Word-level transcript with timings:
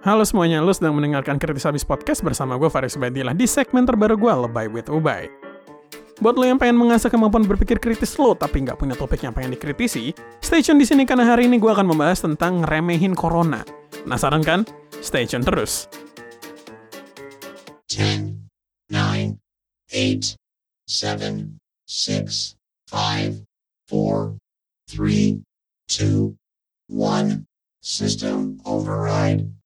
Halo 0.00 0.24
semuanya, 0.24 0.64
lu 0.64 0.72
sedang 0.72 0.96
mendengarkan 0.96 1.36
Kritis 1.36 1.68
Habis 1.68 1.84
Podcast 1.84 2.24
bersama 2.24 2.56
gue 2.56 2.72
Faris 2.72 2.96
Ubadillah 2.96 3.36
di 3.36 3.44
segmen 3.44 3.84
terbaru 3.84 4.16
gue, 4.16 4.32
Lebay 4.32 4.72
with 4.72 4.88
Ubay. 4.88 5.28
Buat 6.24 6.40
lo 6.40 6.48
yang 6.48 6.56
pengen 6.56 6.80
mengasah 6.80 7.12
kemampuan 7.12 7.44
berpikir 7.44 7.76
kritis 7.76 8.16
lo 8.16 8.32
tapi 8.32 8.64
nggak 8.64 8.80
punya 8.80 8.96
topik 8.96 9.20
yang 9.20 9.36
pengen 9.36 9.52
dikritisi, 9.52 10.16
stay 10.40 10.64
tune 10.64 10.80
di 10.80 10.88
sini 10.88 11.04
karena 11.04 11.28
hari 11.28 11.52
ini 11.52 11.60
gue 11.60 11.68
akan 11.68 11.84
membahas 11.84 12.24
tentang 12.24 12.64
ngeremehin 12.64 13.12
corona. 13.12 13.60
Penasaran 13.92 14.40
kan? 14.40 14.64
Stay 15.04 15.28
tune 15.28 15.44
terus. 15.44 15.84
10, 17.92 18.40
9, 18.88 19.36
8, 19.92 20.40
7, 20.88 21.60
6, 21.84 22.56
5, 22.88 23.44
4, 23.92 24.40
3, 24.96 25.44
2, 25.92 26.32
1. 26.88 27.44
System 27.84 28.60
override. 28.64 29.59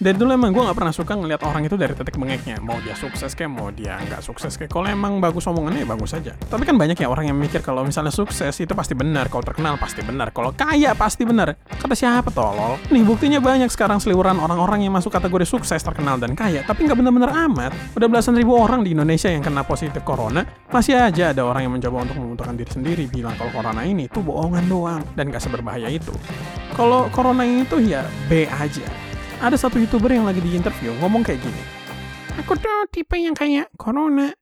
Dari 0.00 0.16
dulu 0.16 0.32
emang 0.32 0.56
gue 0.56 0.64
gak 0.64 0.80
pernah 0.80 0.96
suka 0.96 1.12
ngeliat 1.12 1.44
orang 1.44 1.68
itu 1.68 1.76
dari 1.76 1.92
titik 1.92 2.16
bengeknya. 2.16 2.56
Mau 2.64 2.80
dia 2.80 2.96
sukses 2.96 3.36
kayak, 3.36 3.52
mau 3.52 3.68
dia 3.68 4.00
nggak 4.00 4.24
sukses 4.24 4.56
kayak. 4.56 4.72
Kalau 4.72 4.88
emang 4.88 5.20
bagus 5.20 5.44
omongannya 5.44 5.84
ya 5.84 5.88
bagus 5.92 6.16
aja. 6.16 6.32
Tapi 6.40 6.64
kan 6.64 6.80
banyak 6.80 6.96
ya 6.96 7.04
orang 7.04 7.28
yang 7.28 7.36
mikir 7.36 7.60
kalau 7.60 7.84
misalnya 7.84 8.08
sukses 8.08 8.56
itu 8.64 8.72
pasti 8.72 8.96
benar. 8.96 9.28
Kalau 9.28 9.44
terkenal 9.44 9.76
pasti 9.76 10.00
benar. 10.00 10.32
Kalau 10.32 10.56
kaya 10.56 10.96
pasti 10.96 11.28
benar. 11.28 11.52
Kata 11.68 11.92
siapa 11.92 12.32
tolol? 12.32 12.80
Nih 12.88 13.04
buktinya 13.04 13.44
banyak 13.44 13.68
sekarang 13.68 14.00
seliweran 14.00 14.40
orang-orang 14.40 14.88
yang 14.88 14.96
masuk 14.96 15.12
kategori 15.12 15.44
sukses, 15.44 15.84
terkenal, 15.84 16.16
dan 16.16 16.32
kaya. 16.32 16.64
Tapi 16.64 16.88
nggak 16.88 16.96
bener-bener 16.96 17.28
amat. 17.52 17.76
Udah 17.92 18.08
belasan 18.08 18.40
ribu 18.40 18.56
orang 18.56 18.80
di 18.80 18.96
Indonesia 18.96 19.28
yang 19.28 19.44
kena 19.44 19.68
positif 19.68 20.00
corona. 20.00 20.48
Masih 20.72 20.96
aja 20.96 21.36
ada 21.36 21.44
orang 21.44 21.68
yang 21.68 21.76
mencoba 21.76 22.08
untuk 22.08 22.16
membutuhkan 22.16 22.56
diri 22.56 22.72
sendiri. 22.72 23.04
Bilang 23.04 23.36
kalau 23.36 23.52
corona 23.52 23.84
ini 23.84 24.08
tuh 24.08 24.24
bohongan 24.24 24.64
doang. 24.64 25.04
Dan 25.12 25.28
gak 25.28 25.44
seberbahaya 25.44 25.92
itu. 25.92 26.16
Kalau 26.72 27.12
corona 27.12 27.44
itu 27.44 27.76
ya 27.84 28.00
B 28.32 28.48
aja 28.48 29.09
ada 29.40 29.56
satu 29.56 29.80
youtuber 29.80 30.12
yang 30.12 30.28
lagi 30.28 30.44
di 30.44 30.52
interview 30.52 30.92
ngomong 31.00 31.24
kayak 31.24 31.40
gini. 31.40 31.62
Aku 32.44 32.54
tuh 32.60 32.84
tipe 32.92 33.16
yang 33.16 33.32
kayak 33.32 33.72
corona. 33.80 34.36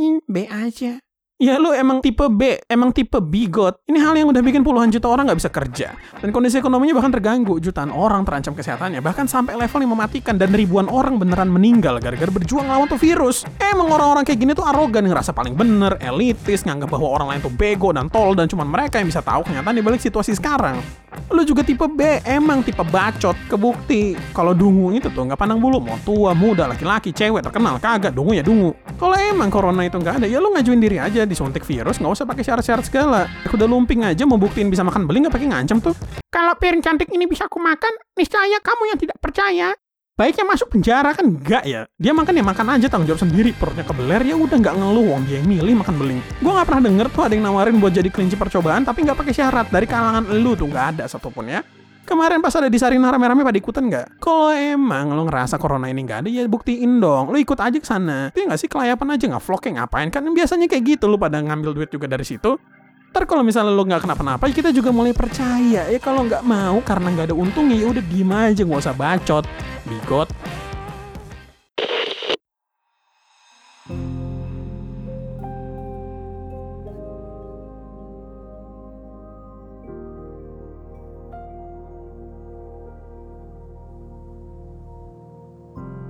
Hmm, 0.00 0.24
B 0.24 0.48
aja. 0.48 1.00
Ya 1.38 1.54
lu 1.54 1.70
emang 1.70 2.02
tipe 2.02 2.26
B, 2.26 2.58
emang 2.66 2.90
tipe 2.90 3.14
bigot. 3.22 3.78
Ini 3.86 4.02
hal 4.02 4.18
yang 4.18 4.34
udah 4.34 4.42
bikin 4.42 4.66
puluhan 4.66 4.90
juta 4.90 5.06
orang 5.06 5.30
nggak 5.30 5.38
bisa 5.38 5.50
kerja. 5.54 5.94
Dan 6.18 6.34
kondisi 6.34 6.58
ekonominya 6.58 6.98
bahkan 6.98 7.14
terganggu. 7.14 7.62
Jutaan 7.62 7.94
orang 7.94 8.26
terancam 8.26 8.58
kesehatannya. 8.58 8.98
Bahkan 8.98 9.30
sampai 9.30 9.54
level 9.54 9.86
yang 9.86 9.94
mematikan. 9.94 10.34
Dan 10.34 10.50
ribuan 10.50 10.90
orang 10.90 11.14
beneran 11.14 11.46
meninggal 11.46 12.02
gara-gara 12.02 12.26
berjuang 12.26 12.66
lawan 12.66 12.90
tuh 12.90 12.98
virus. 12.98 13.46
Emang 13.62 13.86
orang-orang 13.86 14.26
kayak 14.26 14.34
gini 14.34 14.50
tuh 14.50 14.66
arogan, 14.66 15.06
ngerasa 15.06 15.30
paling 15.30 15.54
bener, 15.54 15.94
elitis, 16.02 16.66
nganggap 16.66 16.90
bahwa 16.90 17.06
orang 17.06 17.28
lain 17.30 17.40
tuh 17.46 17.54
bego 17.54 17.94
dan 17.94 18.10
tol. 18.10 18.34
Dan 18.34 18.50
cuma 18.50 18.66
mereka 18.66 18.98
yang 18.98 19.06
bisa 19.06 19.22
tahu 19.22 19.46
kenyataan 19.46 19.78
di 19.78 19.84
balik 19.86 20.02
situasi 20.02 20.34
sekarang. 20.34 20.82
Lu 21.28 21.44
juga 21.44 21.60
tipe 21.64 21.84
B, 21.88 22.20
emang 22.24 22.64
tipe 22.64 22.80
bacot. 22.84 23.36
Kebukti. 23.48 24.16
Kalau 24.32 24.52
dungu 24.52 24.92
itu 24.92 25.08
tuh 25.12 25.28
nggak 25.28 25.38
pandang 25.40 25.60
bulu. 25.60 25.80
Mau 25.80 25.96
tua, 26.04 26.32
muda, 26.32 26.68
laki-laki, 26.68 27.12
cewek, 27.12 27.44
terkenal, 27.44 27.76
kagak. 27.80 28.12
Dungu 28.12 28.36
ya 28.36 28.44
dungu. 28.44 28.72
Kalau 28.98 29.14
emang 29.14 29.48
corona 29.48 29.86
itu 29.86 29.94
nggak 29.94 30.22
ada, 30.22 30.26
ya 30.26 30.42
lu 30.42 30.50
ngajuin 30.50 30.80
diri 30.82 30.98
aja 30.98 31.22
disuntik 31.22 31.62
virus 31.62 32.02
nggak 32.02 32.12
usah 32.18 32.26
pakai 32.26 32.42
syarat-syarat 32.42 32.84
segala. 32.84 33.30
Udah 33.48 33.66
lumping 33.70 34.02
aja 34.02 34.26
mau 34.26 34.40
buktiin 34.40 34.68
bisa 34.68 34.82
makan 34.82 35.06
beli 35.06 35.22
nggak 35.22 35.34
pakai 35.38 35.48
ngancam 35.48 35.78
tuh. 35.78 35.94
Kalau 36.28 36.54
piring 36.58 36.82
cantik 36.82 37.08
ini 37.14 37.24
bisa 37.24 37.46
aku 37.46 37.62
makan, 37.62 37.94
niscaya 38.18 38.58
kamu 38.60 38.82
yang 38.90 38.98
tidak 38.98 39.16
percaya. 39.22 39.72
Baiknya 40.18 40.50
masuk 40.50 40.74
penjara 40.74 41.14
kan 41.14 41.30
enggak 41.30 41.62
ya 41.62 41.86
Dia 41.94 42.10
makan 42.10 42.34
ya 42.34 42.42
makan 42.42 42.66
aja 42.74 42.90
tanggung 42.90 43.06
jawab 43.06 43.22
sendiri 43.22 43.54
Perutnya 43.54 43.86
kebeler 43.86 44.18
ya 44.26 44.34
udah 44.34 44.58
nggak 44.58 44.74
ngeluh 44.74 45.14
Wong 45.14 45.22
dia 45.30 45.38
yang 45.38 45.46
milih 45.46 45.78
makan 45.78 45.94
beling 45.94 46.18
Gue 46.42 46.50
nggak 46.58 46.66
pernah 46.66 46.82
denger 46.90 47.06
tuh 47.14 47.22
ada 47.22 47.32
yang 47.38 47.46
nawarin 47.46 47.78
buat 47.78 47.94
jadi 47.94 48.10
kelinci 48.10 48.34
percobaan 48.34 48.82
Tapi 48.82 49.06
nggak 49.06 49.14
pakai 49.14 49.30
syarat 49.30 49.70
Dari 49.70 49.86
kalangan 49.86 50.26
lu 50.42 50.58
tuh 50.58 50.66
nggak 50.66 50.86
ada 50.98 51.04
satupun 51.06 51.46
ya 51.46 51.62
Kemarin 52.02 52.40
pas 52.40 52.56
ada 52.56 52.72
di 52.72 52.80
Sarina 52.80 53.12
rame-rame 53.12 53.44
pada 53.44 53.60
ikutan 53.60 53.84
nggak? 53.84 54.16
Kalau 54.16 54.48
emang 54.48 55.12
lo 55.12 55.28
ngerasa 55.28 55.60
corona 55.60 55.92
ini 55.92 56.08
nggak 56.08 56.24
ada, 56.24 56.28
ya 56.32 56.48
buktiin 56.48 57.04
dong. 57.04 57.28
Lo 57.28 57.36
ikut 57.36 57.60
aja 57.60 57.76
ke 57.76 57.84
sana. 57.84 58.32
Tapi 58.32 58.48
nggak 58.48 58.60
sih 58.64 58.64
kelayapan 58.64 59.12
aja 59.12 59.24
nggak 59.28 59.44
vlog 59.44 59.60
ngapain? 59.60 60.08
Kan 60.08 60.24
biasanya 60.32 60.72
kayak 60.72 60.96
gitu 60.96 61.04
lo 61.04 61.20
pada 61.20 61.36
ngambil 61.36 61.76
duit 61.76 61.92
juga 61.92 62.08
dari 62.08 62.24
situ. 62.24 62.56
Ntar 63.12 63.28
kalau 63.28 63.44
misalnya 63.44 63.76
lo 63.76 63.84
nggak 63.84 64.08
kenapa-napa, 64.08 64.48
ya 64.48 64.56
kita 64.56 64.72
juga 64.72 64.88
mulai 64.88 65.12
percaya. 65.12 65.84
Ya 65.84 66.00
kalau 66.00 66.24
nggak 66.24 66.48
mau 66.48 66.80
karena 66.80 67.12
nggak 67.12 67.26
ada 67.28 67.36
untungnya, 67.36 67.76
ya 67.76 67.86
udah 67.92 68.04
diem 68.08 68.32
aja 68.32 68.62
nggak 68.64 68.80
usah 68.88 68.96
bacot, 68.96 69.44
bigot. 69.88 70.28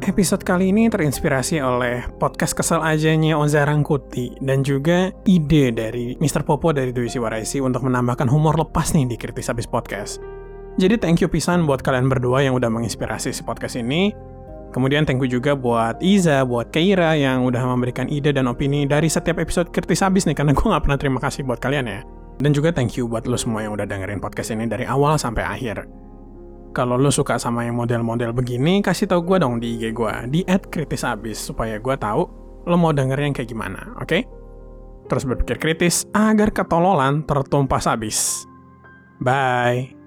Episode 0.08 0.40
kali 0.40 0.72
ini 0.72 0.88
terinspirasi 0.88 1.60
oleh 1.60 2.02
podcast 2.16 2.56
kesel 2.56 2.80
ajanya 2.80 3.36
Oza 3.36 3.62
Rangkuti 3.62 4.34
dan 4.40 4.64
juga 4.64 5.12
ide 5.28 5.70
dari 5.70 6.16
Mr. 6.16 6.42
Popo 6.48 6.72
dari 6.72 6.96
Dwi 6.96 7.12
Waraisi 7.20 7.60
untuk 7.60 7.84
menambahkan 7.86 8.26
humor 8.26 8.56
lepas 8.56 8.96
nih 8.96 9.04
di 9.04 9.14
Kritis 9.20 9.52
Habis 9.52 9.68
Podcast. 9.68 10.37
Jadi 10.78 10.94
thank 10.94 11.18
you 11.18 11.26
pisan 11.26 11.66
buat 11.66 11.82
kalian 11.82 12.06
berdua 12.06 12.46
yang 12.46 12.54
udah 12.54 12.70
menginspirasi 12.70 13.34
si 13.34 13.42
podcast 13.42 13.74
ini. 13.74 14.14
Kemudian 14.70 15.02
thank 15.02 15.18
you 15.18 15.26
juga 15.26 15.58
buat 15.58 15.98
Iza, 15.98 16.46
buat 16.46 16.70
Keira 16.70 17.18
yang 17.18 17.42
udah 17.42 17.66
memberikan 17.66 18.06
ide 18.06 18.30
dan 18.30 18.46
opini 18.46 18.86
dari 18.86 19.10
setiap 19.10 19.42
episode 19.42 19.74
Kritis 19.74 20.06
Habis 20.06 20.28
nih, 20.30 20.38
karena 20.38 20.54
gue 20.54 20.62
gak 20.62 20.84
pernah 20.86 20.98
terima 21.00 21.18
kasih 21.18 21.42
buat 21.42 21.58
kalian 21.58 21.88
ya. 21.88 22.00
Dan 22.38 22.54
juga 22.54 22.70
thank 22.70 22.94
you 22.94 23.10
buat 23.10 23.26
lo 23.26 23.34
semua 23.34 23.66
yang 23.66 23.74
udah 23.74 23.90
dengerin 23.90 24.22
podcast 24.22 24.54
ini 24.54 24.70
dari 24.70 24.86
awal 24.86 25.18
sampai 25.18 25.42
akhir. 25.42 25.82
Kalau 26.76 26.94
lo 26.94 27.10
suka 27.10 27.42
sama 27.42 27.66
yang 27.66 27.74
model-model 27.74 28.30
begini, 28.30 28.78
kasih 28.78 29.10
tau 29.10 29.24
gue 29.24 29.40
dong 29.42 29.58
di 29.58 29.74
IG 29.74 29.90
gue, 29.90 30.14
di 30.30 30.40
@kritisabis 30.46 31.42
supaya 31.42 31.82
gue 31.82 31.96
tahu 31.98 32.22
lo 32.68 32.76
mau 32.78 32.94
dengerin 32.94 33.34
kayak 33.34 33.50
gimana, 33.50 33.98
oke? 33.98 34.06
Okay? 34.06 34.22
Terus 35.08 35.24
berpikir 35.24 35.56
kritis 35.58 36.06
agar 36.12 36.52
ketololan 36.52 37.24
tertumpas 37.24 37.88
habis. 37.88 38.46
Bye. 39.18 39.97